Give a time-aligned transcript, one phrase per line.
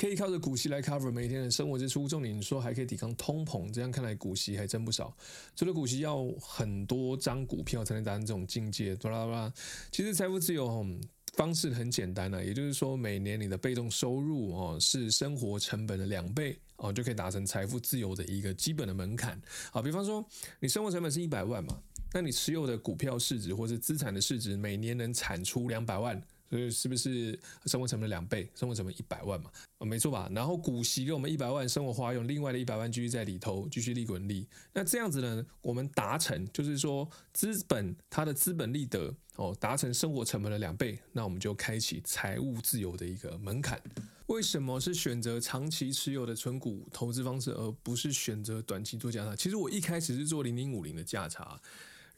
[0.00, 5.14] 可以靠着股息来 cover 每天的生活支出，重点说还可以抵抗通膨，这样看来股息还真不少。
[5.54, 9.52] 除了股息要很多张股票才能达成这种境界，巴拉巴拉。
[9.92, 10.86] 其实财富自由
[11.34, 19.38] 方式很简单呢，也就是说每年你的被动收入哦是生活成本的两倍哦，就可以达成财富自由的一个基本的门槛。
[19.70, 20.26] 好，比方说
[20.60, 21.78] 你生活成本是一百万嘛，
[22.14, 26.18] 那你持有的股票市值或是资产的市值每年能产出两百万。
[26.50, 28.50] 所以是不是生活成本两倍？
[28.56, 30.28] 生活成本一百万嘛，啊，没错吧？
[30.34, 34.48] 然后股息给我们一百万生活花用，另外的一百万继续在里头继续利滚利。
[34.72, 43.80] 那这样子呢，我们达成就是说资本它的资本利得哦，达成生活成本的两倍，那我们就开启财务自由的一个门槛。
[44.26, 49.36] 为什么是选择长期持有的存股投资方式，而不是选择短期做价差？
[49.36, 51.60] 其实我一开始是做零零五零的价差。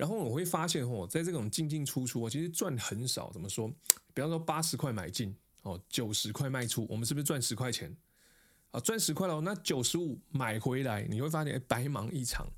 [0.02, 3.30] 然后我会发现，哦，在这种进进出出，我其实赚很少。
[3.30, 3.68] 怎么说？
[4.12, 7.96] 比方说八十块买进，哦，九十块卖出，我们是不是赚十块钱？
[8.72, 12.48] 啊，赚十块了，那九十五买回来，你会发现，哎，白忙一场，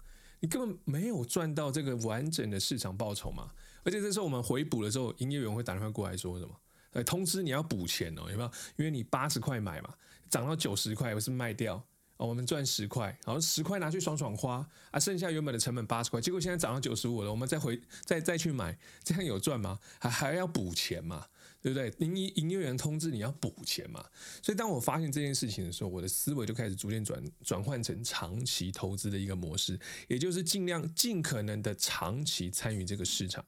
[0.41, 3.51] 你根本没有赚到这个完整的市场报酬嘛。
[3.83, 6.57] 而且这时候我们回补的时候，营业员会打电话过来说什么？
[6.93, 8.51] 呃，通知你要补钱哦，有没有？
[8.77, 9.93] 因为你八十块买嘛，
[10.31, 11.85] 涨到九十块，我是卖掉。
[12.17, 19.81] 哦，我们赚十块，然后十块拿去爽爽花啊，剩下原本的成本八十块，结果现在涨到九十五了，我们再回再再去买，这样有赚吗？
[19.99, 21.27] 还还要补钱嘛，
[21.61, 21.93] 对不对？
[21.99, 24.05] 营营业员通知你要补钱嘛，
[24.41, 29.77] 所以当我发现这件事情的时候，我的思维就开始逐渐转转换成长期投资的一个模式，
[30.07, 33.45] 也就是尽量尽可能的长期参与这个市场。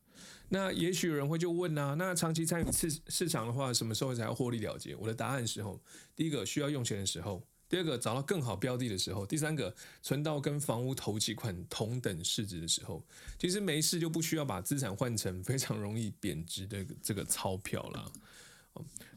[0.49, 4.97] 那也许有人会就问啊，那长期参与市市场的话，什么时候才要获利了结？
[4.97, 5.81] 我的答案是：吼，
[6.17, 7.41] 第一个需要用钱的时候。
[7.69, 13.05] 第二个，找到更好标的的时候；第三个，存到跟房屋头期款同等市值的时候，
[13.39, 18.13] 其实没事就不需要把资产换成非常容易贬值的这个钞票了。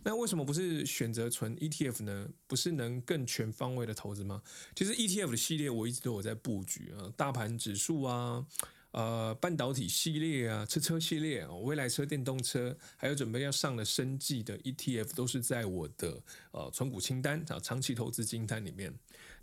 [0.03, 2.29] 那为什么不是选择存 ETF 呢？
[2.47, 4.41] 不是能更全方位的投资吗？
[4.73, 8.45] 其实 ETF 的系列我一直都有在布局啊，大盘指数啊。
[8.91, 18.93] 呃，半导体系列啊，车车系列哦，未来车、电动车，还有准备要上的生技的 ETF，都是在我的呃存股清单啊，长期投资清单里面。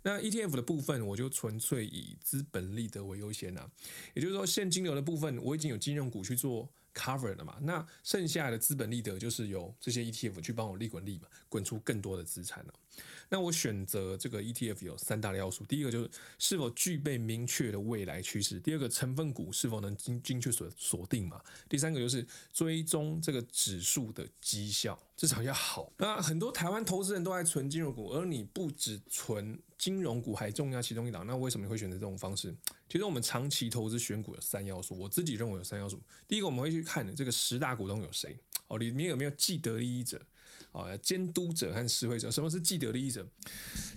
[0.03, 3.69] 那 ETF 的部分，我就纯粹以资本利得为优先啊，
[4.13, 12.73] 也就是说现金流的部分，我已经有金融股去做 cover 了嘛，那剩下的资本利得就是由这些 ETF 去帮我利滚利嘛，滚出更多的资产了。
[13.29, 16.09] 那我选择这个 ETF 有三大要素，第一个就是
[16.39, 25.91] 是否具备明确的未来趋势，第二个成分股是否能精精确锁锁定嘛，第三个就是追踪这个指数的绩效至少要好。
[25.97, 32.55] 那很多台湾投资人都爱存金融股，而你不只存金融股，还重要其中一档，那为什么你会选择这种方式？
[32.89, 36.01] 其实我们长期投资选股有三要素，我自己认为有三要素。
[36.27, 38.37] 第一个我们会去看这个十大股东有谁
[38.67, 40.21] 哦，里面有没有既得利益者。
[40.77, 43.25] 啊，监督者和示威者，什么是既得利益者？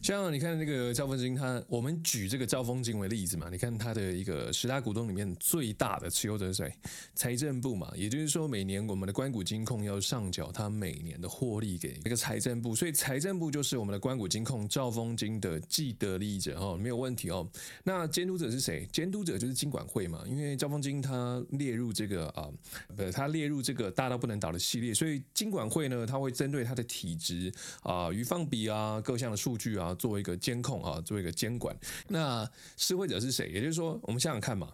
[0.03, 6.73] 像你看那个赵丰金，他我们举这个赵丰金为例子嘛，你看他的一个十大股东里面最大的持有者是谁？
[7.15, 17.47] 财政部嘛，也就是说每年我们的关股金控要上缴他每年的获利给这个财政部，所以财政部就是我们的关股金控赵丰金的既得利益者哦，没有问题哦。
[17.85, 18.89] 那监督者是谁？
[18.91, 22.49] 监督者就是金管会嘛，因为赵丰金他列入这个啊，
[22.97, 31.77] 不，他列入这个大到不能倒的系列，所以金管会呢，他会针对它的体质啊、余放比啊、各项的数据啊，做一个监控啊，做一个监管。
[32.07, 33.49] 那施惠者是谁？
[33.49, 34.73] 也就是说，我们想想看嘛，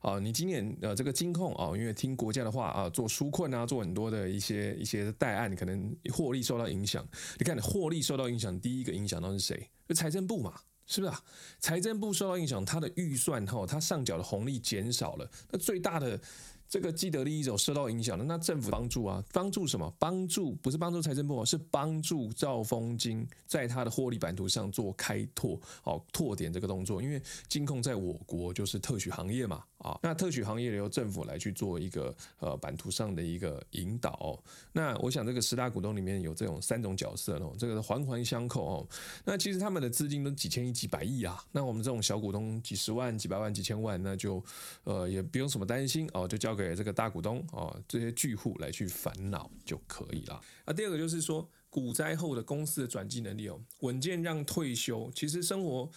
[0.00, 7.02] 啊，你今年呃这个金控啊，因为听国家的话啊，做纾困啊，做很多的一些一些代案，可能获利受到影响。
[7.38, 9.70] 你看，获利受到影响，第一个影响到是谁？
[9.88, 10.52] 就财政部嘛，
[10.86, 11.18] 是不是啊？
[11.58, 16.20] 财政部受到影响，它的预算哈，它上缴的红利减少了，那最大的。
[16.68, 19.90] 这个既得利益者受到影响了，那政府帮助啊，帮助什么？
[19.98, 27.00] 帮助不是帮助财政部，是帮助兆丰金在它的获利版图上做开拓，哦，拓点这个动作。
[27.00, 34.38] 因为金控在我国就是特许行业嘛，啊，那特许行业由政府来去做一个呃版图上的一个引导。
[34.70, 38.86] 那我想这个十大股东里面有这种三种角色哦，这个环环相扣哦。
[39.24, 44.44] 那其实他们的资金都几千亿、几百亿啊，那我们这种小股东几十万、几百万、几千万，那就
[44.84, 46.57] 呃也不用什么担心哦，就交。
[46.62, 50.40] 给这个大股东啊，这些巨户来去烦恼就可以了。
[50.64, 55.10] 啊，第二个就是说，股灾后的公司的转机能力哦，稳健让退休。
[55.14, 55.90] 其实生活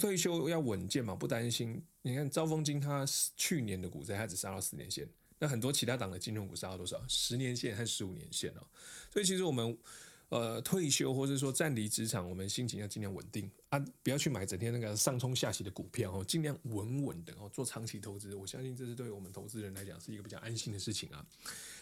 [0.00, 1.82] 退休要稳健嘛，不担心。
[2.02, 3.04] 你看招风金，它
[3.36, 5.06] 去年的股灾，它只杀到四年线。
[5.38, 7.02] 那很多其他党的金融股杀到多少？
[7.08, 8.66] 十年线和十五年线哦。
[9.12, 9.76] 所以其实我们。
[10.34, 18.34] 呃退休或者说暂离职场，我们心情要尽量稳定啊，不要去买整天那个上冲下洗的股票哦，尽量稳稳的哦，做长期投资。
[18.34, 21.24] 我相信这是对我们投资人来讲是一个比较安心的事情啊。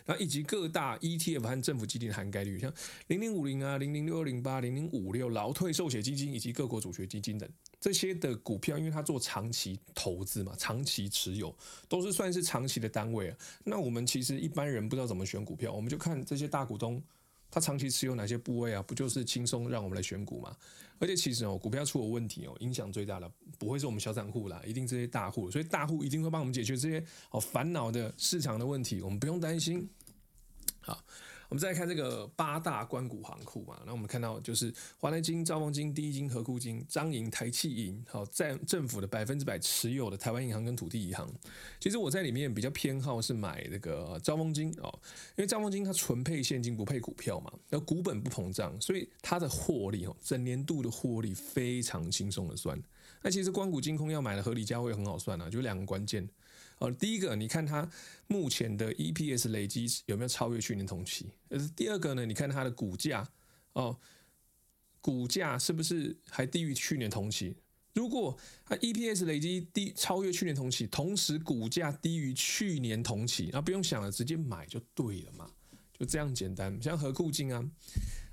[0.04, 2.70] 然后以及各大 ETF 和政府基金的涵盖率，像
[3.06, 7.48] 零零五零啊、零零六二零八、零零五六劳退寿险基金以及各国主权基金等
[7.80, 11.56] 这些的股票，因为它做长期投资嘛，长期持有
[11.88, 13.38] 都是算是长期的单位啊。
[13.64, 17.02] 那我们其实一般人不知道怎么选股票，我们就看这些大股东
[17.52, 20.56] 他长期持有哪些部位啊，不就是轻松让我们来选股吗？
[20.98, 29.86] 而且其实哦，股票出了问题哦，影响最大的不会是我们小散户啦，一定这些大户，所以大户一定会帮我们解决这些哦烦恼的市场的问题，我们不用担心。
[31.52, 41.30] 我们再来看这个八大官股行库嘛，那我们看到就是华南金、兆丰金、第一金、和库金、彰银、台企银，好，在政府的百分之百持有的台湾银行跟土地银行。
[41.78, 44.88] 其实我在里面比较偏好是买那个兆丰金哦，
[45.36, 52.82] 因为兆丰金它纯配现金不配股票嘛，那股本不膨胀，所以它的获利哦，整年度的获利非常轻松的算。
[53.20, 56.26] 那其实官股金控要买的合理价位很好算啊，就两个关键。
[56.82, 57.88] 哦，第一个，你看它
[58.26, 61.30] 目前的 EPS 累积有没有超越去年同期？
[61.48, 63.24] 呃，第二个呢，你看它的股价，
[63.74, 63.96] 哦，
[65.00, 67.54] 股价是不是还低于去年同期？
[67.94, 75.48] 如果它 EPS 累积低超越去年同期，同时股价低于去年同期，那不用想了，直接买就对了嘛，
[75.96, 76.76] 就这样简单。
[76.82, 77.64] 像和库金啊，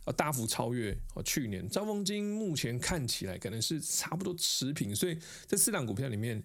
[0.06, 6.44] 啊大幅超越哦去年，招丰金目前看起来可能是差不多持平，所以这四档股票里面。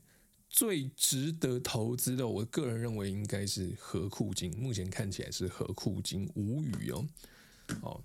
[0.55, 4.57] 最值得投资的，我个人认为应该是合库金。
[4.57, 7.05] 目前看起来是合库金，无语哦。
[7.83, 8.01] 哦，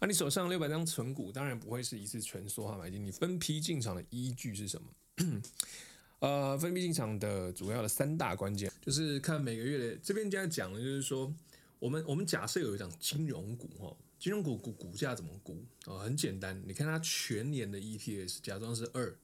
[0.00, 3.04] 那你手上六百张存股，当然不会是一次全梭哈买进。
[3.04, 5.42] 你分批进场的依据是什么？
[6.20, 11.30] 呃，分批进场的主要的三大关键，就是看每个月的这边这样讲的，就是说，
[11.78, 15.62] 我们我们假设有一张金融股哈，金融股股股价怎么估？
[15.84, 19.14] 哦，很简单，你看它全年的 EPS，假装是二。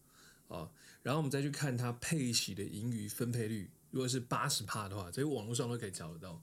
[0.50, 0.69] 啊，
[1.02, 6.43] 然后我们再去看它配息的盈余分配率，如果是八十趴的话，这些网络上都可以找得到。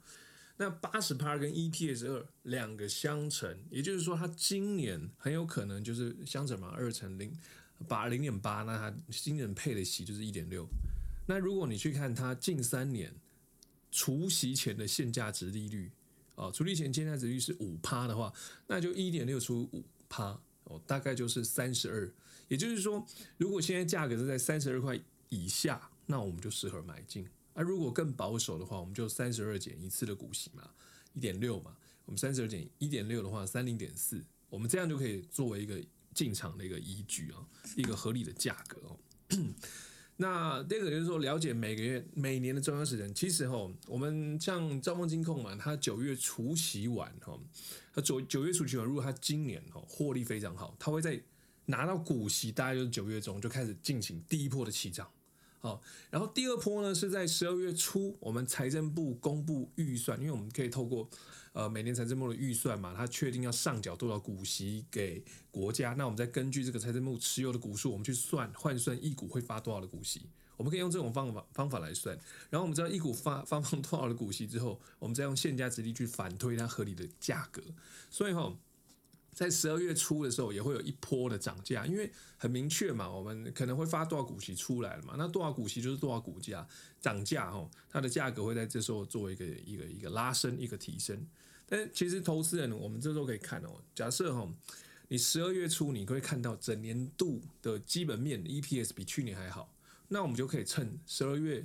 [0.59, 7.31] 那八十趴跟 EPS 二两个相乘，也就是说它今年很有可能就是相乘嘛，二乘零
[7.87, 10.67] 八零点八，那它今年配的息就是一点六。
[11.27, 13.13] 那如果你去看它近三年
[13.91, 15.91] 除息前的现价值利率，
[16.35, 18.33] 啊，除息前现价值利率是五趴的话，
[18.65, 22.11] 那就一点六除五趴，哦，大概就是三十二。
[22.47, 23.05] 也就是说，
[23.37, 24.97] 如果现在价格是在三十二块
[25.29, 27.27] 以下，那我们就适合买进。
[27.53, 30.69] 而如果更保守的话，我们就三十二减一次的股息嘛，
[31.13, 31.75] 一点六嘛。
[32.05, 35.83] 我们三十二减一点六的话，三零点四，我们这样就可以作为一个
[36.13, 37.45] 进场的一个依据啊，
[37.75, 38.97] 一个合理的价格哦。
[40.15, 43.13] 那第二个就是说，了解每个月、每年的重要时间。
[43.13, 47.37] 其实哈，我们像兆丰金控嘛，它九月除息完哈，
[47.93, 51.21] 它九九月除息完，如果它今年哈获利非常好，它会在。
[51.67, 55.09] 拿到股息，大概就是九月中就开始进行第一波的起涨，
[55.59, 61.09] 好，然后第二波呢是在十二月初，我们财政部公布预算，因为我们可以透过
[61.51, 65.21] 呃每年财政部的预算嘛，它确定要上缴多少股息给
[65.51, 70.21] 国家，那我们再根据这个财政部持有的股数，我们去算换算一股会发多少的股息，
[70.55, 72.17] 我们可以用这种方法方法来算，
[72.49, 77.61] 然后我们知道一股发发放多少的股息之后，我们再用现价值率去反推它合理的价格，
[78.09, 78.55] 所以哈。
[79.37, 86.67] 在十二月初的时候，也会有一波的涨价，因为很明确嘛，我们可能会发多少股息出来了嘛，那多少股息就是多少股价
[86.99, 91.23] 涨价哦，它的价格会在这时候做一个一个一个拉升，一个提升。
[91.67, 94.51] 但其实投资人，我们这时候可以看哦，假设哈，
[95.07, 99.71] 你十二月初你会看到整年度的基本面 EPS 比去年还好，
[100.07, 101.63] 那我们就可以趁十二月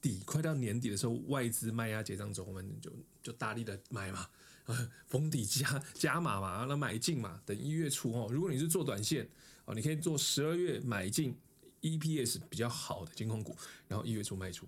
[0.00, 2.92] 底快到年底的时候，外资卖压结账中，我们就
[3.24, 4.28] 就大力的买嘛。
[5.08, 8.28] 逢底加加码嘛，然后买进嘛，等一月初哦。
[8.30, 9.28] 如果你是做短线
[9.64, 11.34] 哦，你可以做十二月买进
[11.82, 14.66] EPS 比较好的金控股，然后一月初卖出。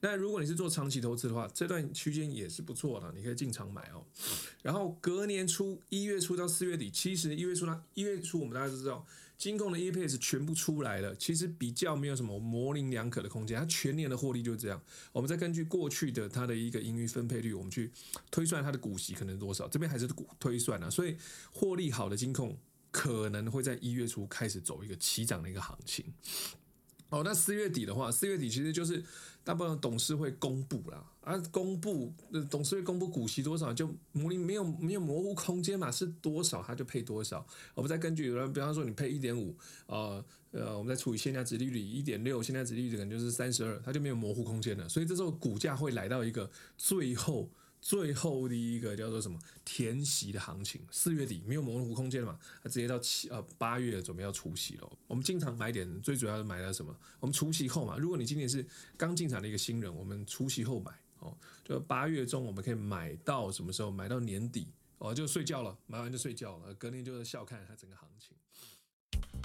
[0.00, 4.04] 那如果你是做长期投资的话，这段区间也是不错的，你可以进场买哦。
[4.62, 9.06] 然后隔年初一月初到四月底，其实一月初呢，一月初我们大家都知道。
[9.42, 13.58] 金控的 EPS 全部出来了，其实比较没有什么模棱两可的空间。
[13.58, 14.80] 它全年的获利就是这样，
[15.10, 17.90] 我们再根据过去的它的一个盈余分配率，我们去
[18.30, 19.66] 推算它的股息可能多少。
[19.66, 21.16] 这边还是股推算啊，所以
[21.50, 22.56] 获利好的金控
[22.92, 26.04] 可能会在一月初开始走一个起涨的一个行情。
[27.12, 29.04] 哦，那四月底的话，四月底其实就是
[29.44, 32.10] 大部分董事会公布啦，啊，公布
[32.50, 37.46] 董事会公布股息多少，就模拟没有没有模糊空间嘛，是多少它就配多少。
[37.74, 39.54] 我们再根据，比方说你配一点五，
[39.84, 44.88] 呃呃，我们再除以现价值利率一点六，现价值利率可能就是三十二，它就没有模糊空间了。
[44.88, 47.46] 所以这时候股价会来到一个最后
[47.82, 54.90] 最后的一个叫做什么填息的行情，四月底没有模糊空间了嘛，它直接到七呃八月准备要除息了。
[55.08, 56.96] 我们经常买点，最主要是买到什么？
[57.18, 58.64] 我们除息后嘛，如果你今年是
[58.96, 63.90] 刚进场的一个新人，我们除息后买哦，就八月中我们可以买到什么时候？
[63.90, 68.36] 买到年底哦，就睡觉了，买完就睡觉了，隔年就是笑看它整个行情。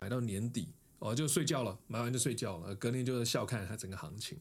[0.00, 4.38] 买到年底哦，就睡觉了，买完就睡觉了，隔年就是笑看它整个行情。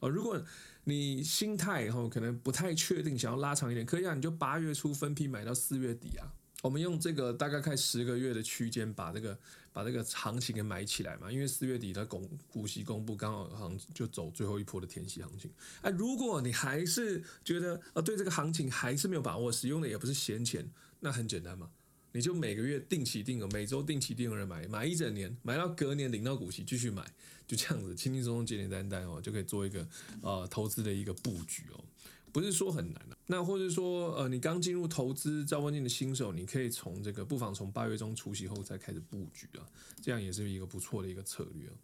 [0.00, 0.40] 哦，如果
[0.84, 6.32] 你心态哈可能不太确定，想要拉长一点，可以啊，你就八月初分批买到四月底啊。
[6.62, 9.38] 我们用这个大概开十个月的区间，把这个
[9.72, 11.30] 把这个行情给买起来嘛。
[11.30, 15.48] 因为四月底的公股息公布，刚好行就走最后一波的填息行情。
[15.82, 21.70] 哎，如果你还是觉得啊，对这个行情还是没有把握，使用的也不是闲钱，那很简单嘛，
[22.18, 27.08] 你就每个月定期定额，每周定期定额买，买一整年，买到隔年领到股息继续买，
[27.46, 29.86] 就这样子，轻轻松松、简简单单哦，就可以做一个
[30.20, 31.84] 呃投资的一个布局哦。
[32.32, 39.62] 不是说很难的，那或者说，呃，你刚进入投资兆丰金的新手，你可以从这个不妨从八月中除息后再开始布局啊，
[40.02, 41.74] 这样也是一个不错的一个策略啊。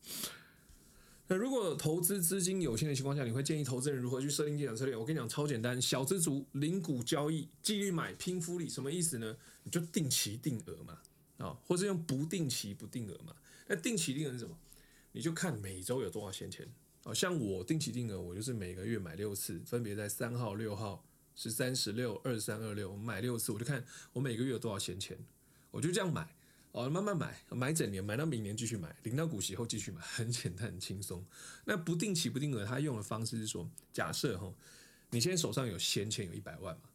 [1.27, 4.95] 那如果投资资金有限的情况下，你会建议投资人如何去设定进场策略？
[4.95, 9.37] 我跟你讲，超简单，小资族零股交易，纪律买，拼复利，什么意思呢？
[9.63, 10.99] 你就定期定额嘛，
[11.39, 13.35] 啊，或者用不定期不定额嘛。
[13.67, 14.59] 那定期定额是什么？
[15.13, 16.69] 你就看每周有多少闲钱。
[17.05, 25.19] 哦，像我定期定额，我就是每个月买六次，分别在三号、六号、十三、十六、二三、二六，我买六次，我就看我每个月有多少闲钱，
[25.71, 26.35] 我就这样买，
[26.75, 31.25] 哦，慢慢买，买整年，买到明年继续买，领到股息后继续买， 很简单，很轻松。
[31.65, 34.53] 那不定期不定额，他用的方式是说，假设哈，
[35.11, 36.89] 你现在手上有闲钱有一百万嘛，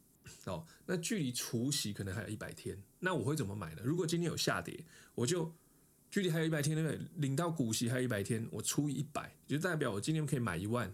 [0.52, 3.82] 哦，那距离除息可能还有一百天，那我会怎么买呢？
[3.86, 4.84] 如果今天有下跌，
[5.16, 5.54] 我就。
[6.12, 7.00] 距离还有一百天，对不对？
[7.18, 10.92] 领到股息还有一百天，我除以一百，就代表我今天可以买一万。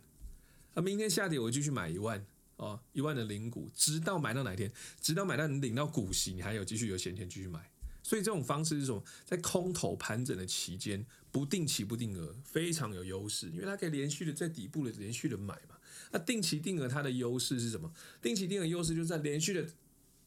[0.74, 2.26] 啊，明天下跌我继续买一万
[2.58, 4.70] 哦，一万的领股，直到买到哪一天？
[5.00, 7.72] 直到买到你领到股息，你还有继续有闲钱继续买。
[8.06, 9.04] 所以这种方式是什么？
[9.26, 15.76] 在空头盘整的期间，不定期不定额，非常有优势，因为它可以连续的在底部的连续的买嘛。
[16.12, 17.92] 那定期定额它的优势是什么？
[18.22, 19.68] 定期定额优势就是在连续的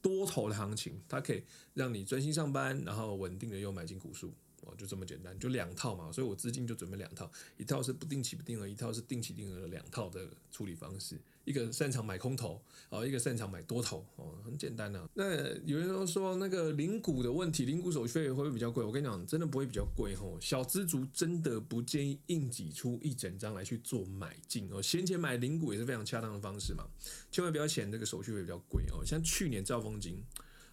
[0.02, 1.44] 多头的行情，它可以
[1.74, 4.34] 让你专心上班，然后稳定的又买进股数。
[4.68, 12.60] 哦，就这么简单，就两套嘛，所以我资金就准备两套，一套是不定期不定额，一套是定期定额的两套的处理方式，一个擅长买空头，
[12.90, 15.08] 哦，一个擅长买多头，哦，很简单啊。
[15.14, 18.84] 那有人都说那个零股的问题，零股手续费会不会比较贵？
[18.84, 20.36] 我跟你讲，真的不会比较贵哦。
[20.40, 26.86] 小资族真的不建议硬挤出一整张来去做买进哦，闲钱买零股也是非常恰当的方式嘛，
[27.30, 29.04] 千万不要嫌这个手续费比较贵哦。
[29.04, 30.22] 像去年兆丰金。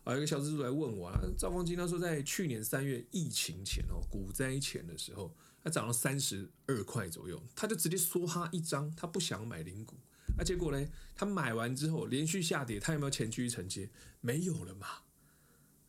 [0.05, 9.95] 啊，有一个小资主来问我啊，赵光金他说在去年三月疫情前哦，股灾前的时候，他涨了三十二块左右，他就直接梭哈一张，他不想买零股，
[10.37, 13.89] 那、啊、结果呢，他买完之后连续下跌，他有没有钱继续承接？
[14.21, 14.87] 没有了嘛，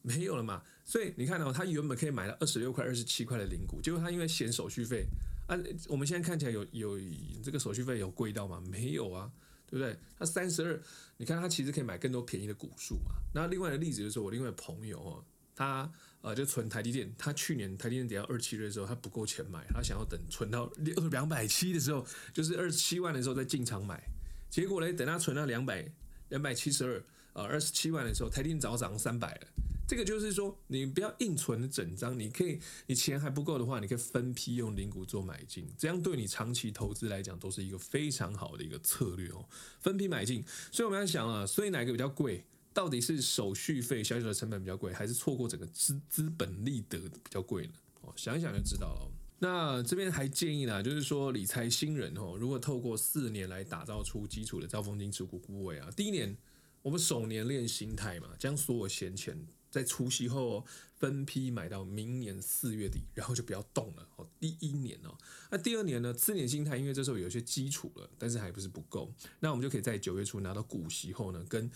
[0.01, 5.05] 没有了嘛，所以你看到、哦、他原本可以买到二十六块、二十七块的零股，结果他因为嫌手续费，
[5.47, 5.55] 啊，
[5.89, 6.99] 我们现在看起来有有
[7.45, 8.63] 这个手续费有贵到吗？
[8.71, 9.31] 没有啊。
[9.67, 9.97] 对不对？
[10.19, 10.81] 他三十二，
[11.17, 13.17] 你看他其实可以买更多便宜的股数嘛。
[13.35, 20.67] 那另外的例子就是我另外朋友哦，他呃就存台积电，他去年台积电跌到二七的时候，他不够钱买，他想要等存到
[21.11, 24.03] 两百七的时候，就是二十七万的时候再进场买。
[24.49, 25.91] 结果呢，等他存到两百
[26.29, 27.05] 两百七十二
[27.35, 29.49] 呃二十七万的时候，台积电早涨三百了。
[29.87, 39.47] 这个就是说，你不要硬存整张，你可以，你钱还不够的话，你可以分批用零股做买进，这样对你长期投资来讲都是一个非常好的一个策略哦。
[39.79, 42.45] 分批买进，所以我们要想啊，所以哪个比较贵？
[42.75, 47.73] 到底是手续费小小的成本比较贵，还是错过整个资资本利得比较贵呢？
[48.03, 49.11] 哦，想一想就知道了。
[49.39, 56.37] 那这边还建议呢，就是说理财新人哦，如果透过四年来打造出基础的兆丰金持股部位啊，第一年
[56.83, 59.39] 我们首年练心态嘛，将所有闲钱。
[59.77, 60.65] 在除夕后
[60.95, 64.27] 分批买到明年四月底，然后就不要动了哦。
[64.41, 65.15] 第一年哦，
[65.51, 66.15] 那第二年呢？
[66.15, 69.13] 次年心态，因为这时候有些基础了，但是还不是不够。
[69.41, 71.71] 那我们就可以在九月初拿到股息后呢，跟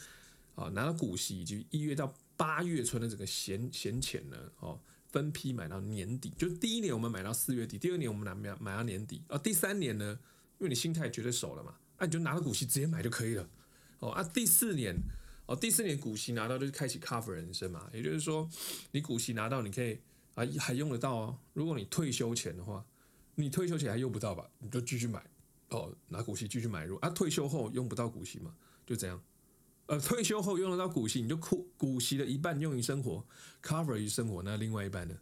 [0.55, 4.81] 啊拿到股息以及一月到八月存的这个闲闲钱呢，哦
[5.11, 6.33] 分批买到年底。
[6.39, 9.37] 就是第一年我们买到四月底，第二年我们拿买买到年底啊。
[9.37, 10.19] 第三年呢，
[10.59, 13.47] 因为你心态绝对熟了嘛，那你就拿到股息直接买就可以了
[13.99, 14.13] 哦。
[14.13, 14.97] 啊，第四年。
[15.51, 18.49] 哦，第四年股息拿到就是开启 cover 人生嘛，也就是说
[18.93, 19.99] 你股息拿到你可以
[20.37, 21.39] 啊还用得到哦。
[21.55, 22.87] 如果你退休前的话，
[23.35, 25.21] 你退休前还用不到吧，你就继续买
[25.71, 27.11] 哦，拿股息继续买入啊。
[27.11, 28.55] 退休后用不到股息嘛，
[28.87, 29.21] 就这样。
[29.87, 33.27] 呃，退休后用得到股息，你就股股息的一半用于生活
[33.61, 35.17] ，cover 于生活，那另外一半呢，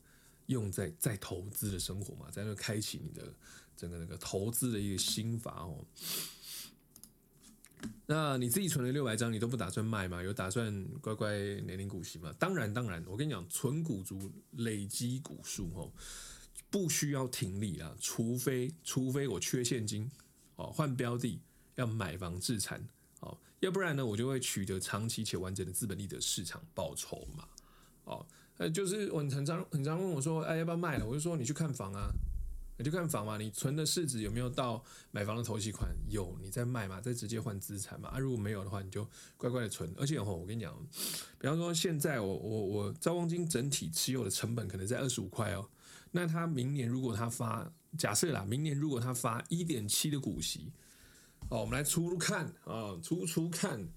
[0.45, 3.33] 用在在投资的生活嘛，在那开启你的
[3.75, 5.83] 整个那个投资的一个心法哦。
[8.07, 10.23] 那你自己存了六百张，你都不打算卖吗？
[10.23, 11.31] 有打算乖乖
[11.61, 12.33] 年领股息吗？
[12.39, 15.93] 当然，当然，我跟你讲，存股族累积股数哦，
[16.71, 20.11] 不需要停利啊，除非除非我缺现金
[20.57, 21.39] 哦，换标的
[21.75, 22.83] 要买房置产
[23.21, 23.37] 哦。
[23.61, 27.45] 要不然呢，我就会取得长期且完整的资本利得市场报酬嘛。
[28.05, 31.07] 哦，呃，就是我很常很常问我说，哎，要不要卖了？
[31.07, 32.11] 我就说你去看房啊，
[32.79, 33.37] 你就看房嘛。
[33.37, 35.91] 你存的市值有没有到买房的头期款？
[36.09, 38.09] 有，你再卖嘛，再直接换资产嘛。
[38.09, 39.07] 啊，如果没有的话，你就
[39.37, 39.93] 乖乖的存。
[39.99, 40.75] 而且哦，我跟你讲，
[41.39, 45.69] 比方说现在我我我兆丰金整体持有的成本可能在二十五块哦。
[46.13, 50.73] 那他明年如果他发，假设啦，明年如果他发一点七的股息。
[51.51, 53.89] 哦，我们来除除看啊，除除看，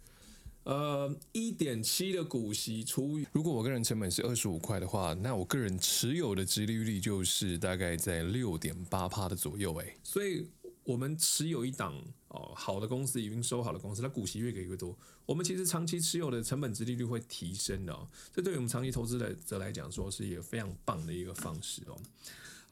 [0.63, 10.47] 呃，一点七的股息除以，如果我个人成本是二十五块的话，那我个人持有的殖利率就是大概在六点八趴的左右，哎，所以
[10.83, 11.95] 我们持有一档
[12.27, 21.97] 哦好的公司，已经收好的公司，它股息越给越多，我们其实长期持有的成本殖利率会提升的哦，这对于我们长期投资者来讲说是一个非常棒的一个方式哦。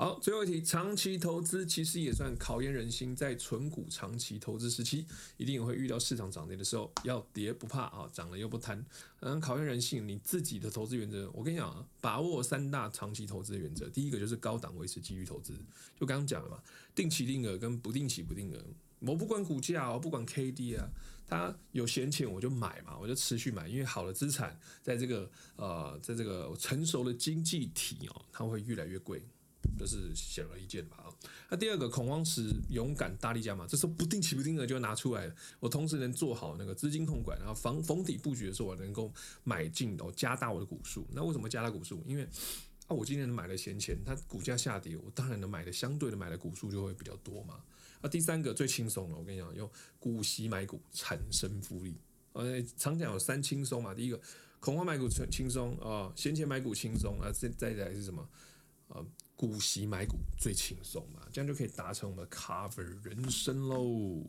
[0.01, 3.13] 好，最后一题，长期投资其实也算考验人心。
[3.13, 8.81] 在存股长期投资时期，一定也会遇到市场涨跌的时候，要跌不怕啊，涨了又不贪。
[9.19, 13.89] 嗯，考验人性，你自己的投资原则，我跟你讲啊，把握三大长期投资原则。
[13.89, 15.51] 第一个就是高档维持纪律投资，
[15.99, 16.63] 就刚刚讲了嘛，
[16.95, 18.63] 定期定额跟不定期不定额。
[18.99, 20.89] 我不管股价，我不管 K D 啊，
[21.27, 29.21] 它有闲钱我就买嘛，我就持续买，因为好的资产在这个呃，在这个成熟的经济体哦，它会越来越贵。
[29.77, 30.97] 这是显而易见吧？
[30.97, 31.07] 啊，
[31.49, 35.33] 那第二个恐慌时勇敢大力加码，这时候不定期不定额就拿出来。
[35.59, 39.13] 我同时能做好那个资金控管，然后逢逢底布局的时候，我能够
[39.43, 41.07] 买进哦，加大我的股数。
[41.13, 42.03] 那为什么加大股数？
[42.05, 42.23] 因为
[42.87, 47.61] 啊，我今年买了闲钱，它股价下跌，我当然能买的相对的买的股数就会比较多嘛。
[48.01, 51.95] 啊，第三个最轻松了，我跟你讲，用股息买股产生复利。
[52.33, 54.19] 呃，常讲有三轻松嘛，第一个
[54.59, 58.27] 恐慌买股轻轻松啊，闲钱买股轻松啊，再再来是什么
[58.87, 59.05] 啊？
[59.39, 64.21] 股息买股最轻松嘛，这样就可以达成我们的 cover 人生喽。